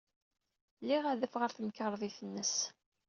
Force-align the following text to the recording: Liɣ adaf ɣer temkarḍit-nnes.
Liɣ 0.87 1.03
adaf 1.11 1.33
ɣer 1.37 1.49
temkarḍit-nnes. 1.53 2.55